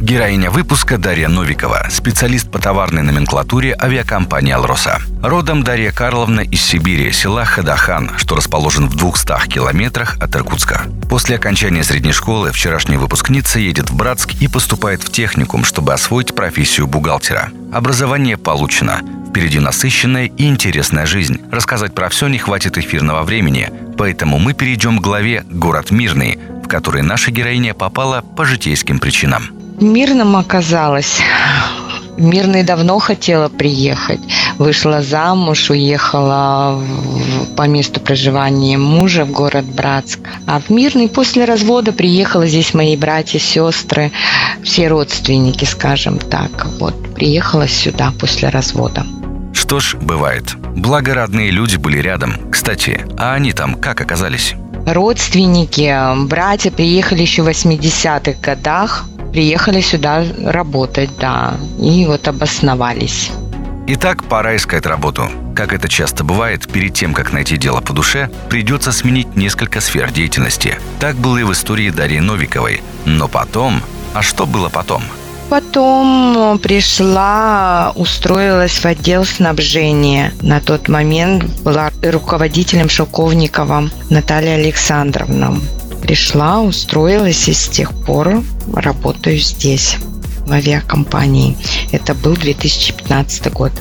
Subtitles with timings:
[0.00, 5.00] Героиня выпуска Дарья Новикова, специалист по товарной номенклатуре авиакомпании «Алроса».
[5.24, 10.82] Родом Дарья Карловна из Сибири, села Хадахан, что расположен в 200 километрах от Иркутска.
[11.10, 16.32] После окончания средней школы вчерашняя выпускница едет в Братск и поступает в техникум, чтобы освоить
[16.32, 17.50] профессию бухгалтера.
[17.72, 19.00] Образование получено.
[19.28, 21.40] Впереди насыщенная и интересная жизнь.
[21.50, 26.68] Рассказать про все не хватит эфирного времени, поэтому мы перейдем к главе «Город мирный», в
[26.68, 29.57] который наша героиня попала по житейским причинам.
[29.80, 31.20] Мирным оказалось.
[32.16, 34.18] Мирный давно хотела приехать.
[34.58, 40.18] Вышла замуж, уехала в, по месту проживания мужа в город Братск.
[40.46, 44.10] А в Мирный после развода приехала здесь мои братья, сестры,
[44.64, 46.66] все родственники, скажем так.
[46.80, 49.06] Вот, приехала сюда после развода.
[49.52, 50.56] Что ж, бывает.
[50.74, 52.50] Благо родные люди были рядом.
[52.50, 54.54] Кстати, а они там как оказались?
[54.86, 55.94] Родственники,
[56.26, 63.30] братья приехали еще в 80-х годах приехали сюда работать, да, и вот обосновались.
[63.90, 65.30] Итак, пора искать работу.
[65.56, 70.12] Как это часто бывает, перед тем, как найти дело по душе, придется сменить несколько сфер
[70.12, 70.78] деятельности.
[71.00, 72.82] Так было и в истории Дарьи Новиковой.
[73.06, 73.82] Но потом...
[74.14, 75.02] А что было потом?
[75.48, 80.32] Потом пришла, устроилась в отдел снабжения.
[80.42, 85.58] На тот момент была руководителем Шелковникова Наталья Александровна.
[86.02, 88.42] Пришла, устроилась и с тех пор
[88.74, 89.96] работаю здесь,
[90.46, 91.56] в авиакомпании.
[91.92, 93.72] Это был 2015 год.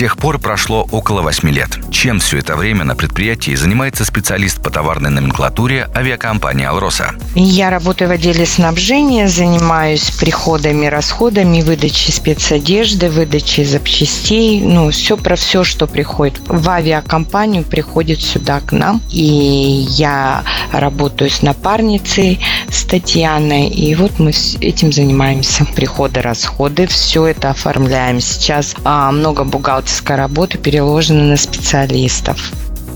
[0.00, 1.78] Тех пор прошло около 8 лет.
[1.90, 7.14] Чем все это время на предприятии занимается специалист по товарной номенклатуре авиакомпании «Алроса»?
[7.34, 14.62] Я работаю в отделе снабжения, занимаюсь приходами, расходами, выдачей спецодежды, выдачей запчастей.
[14.62, 19.02] Ну, все про все, что приходит в авиакомпанию, приходит сюда к нам.
[19.10, 23.68] И я работаю с напарницей, с Татьяной.
[23.68, 24.32] И вот мы
[24.62, 25.66] этим занимаемся.
[25.76, 28.18] Приходы, расходы, все это оформляем.
[28.22, 29.44] Сейчас а, много
[29.90, 32.52] бухгалтерской работы переложено на специалистов.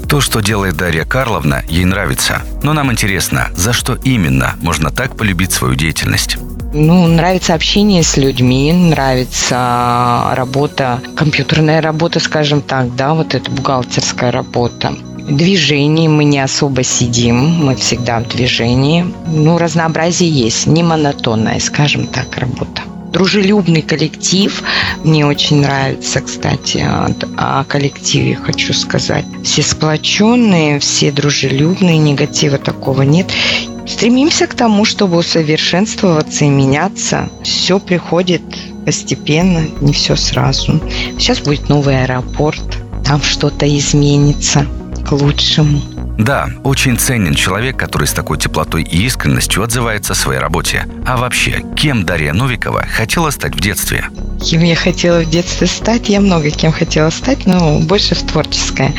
[0.08, 2.42] То, что делает Дарья Карловна, ей нравится.
[2.62, 6.38] Но нам интересно, за что именно можно так полюбить свою деятельность?
[6.72, 14.30] Ну, нравится общение с людьми, нравится работа, компьютерная работа, скажем так, да, вот эта бухгалтерская
[14.30, 14.94] работа.
[15.28, 19.06] Движение мы не особо сидим, мы всегда в движении.
[19.26, 22.82] Ну, разнообразие есть, не монотонная, скажем так, работа
[23.14, 24.62] дружелюбный коллектив.
[25.04, 26.84] Мне очень нравится, кстати,
[27.36, 29.24] о коллективе хочу сказать.
[29.44, 33.32] Все сплоченные, все дружелюбные, негатива такого нет.
[33.86, 37.30] Стремимся к тому, чтобы усовершенствоваться и меняться.
[37.44, 38.42] Все приходит
[38.84, 40.80] постепенно, не все сразу.
[41.16, 42.64] Сейчас будет новый аэропорт,
[43.04, 44.66] там что-то изменится
[45.06, 45.80] к лучшему.
[46.18, 50.86] Да, очень ценен человек, который с такой теплотой и искренностью отзывается о своей работе.
[51.06, 54.04] А вообще, кем Дарья Новикова хотела стать в детстве?
[54.40, 56.08] Кем я хотела в детстве стать?
[56.08, 58.94] Я много кем хотела стать, но больше в творческое.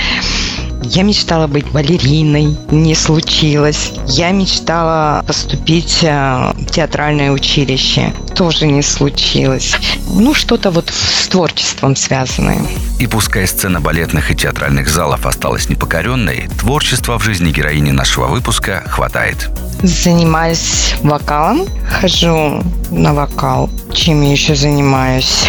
[0.88, 3.92] Я мечтала быть балериной, не случилось.
[4.08, 9.76] Я мечтала поступить э, в театральное училище, тоже не случилось.
[10.08, 12.62] Ну, что-то вот с творчеством связанное.
[13.00, 18.84] И пускай сцена балетных и театральных залов осталась непокоренной, творчества в жизни героини нашего выпуска
[18.88, 19.50] хватает.
[19.82, 23.72] Занимаюсь вокалом, хожу на вокал.
[23.92, 25.46] Чем я еще занимаюсь?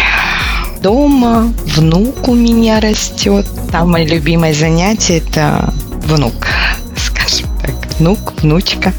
[0.81, 3.45] Дома, внук у меня растет.
[3.71, 5.73] Самое любимое занятие– это
[6.05, 6.47] внук,
[6.95, 7.75] скажем так.
[7.99, 8.93] Внук, внучка.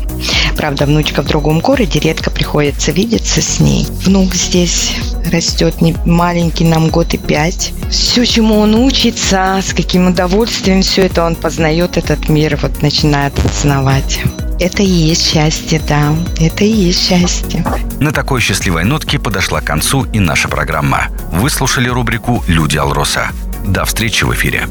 [0.57, 3.87] Правда, внучка в другом городе, редко приходится видеться с ней.
[4.05, 4.97] Внук здесь
[5.31, 7.73] растет не маленький, нам год и пять.
[7.91, 13.33] Все, чему он учится, с каким удовольствием все это он познает этот мир, вот начинает
[13.35, 14.21] познавать.
[14.59, 16.15] Это и есть счастье, да.
[16.41, 17.65] Это и есть счастье.
[18.01, 21.09] На такой счастливой нотке подошла к концу и наша программа.
[21.33, 23.29] Вы слушали рубрику «Люди Алроса».
[23.67, 24.67] До встречи в эфире.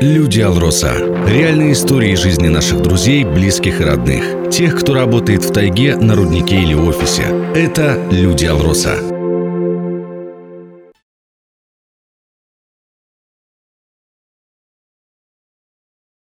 [0.00, 0.92] Люди Алроса.
[1.28, 4.50] Реальные истории жизни наших друзей, близких и родных.
[4.50, 7.22] Тех, кто работает в тайге, на руднике или офисе.
[7.54, 9.21] Это Люди Алроса.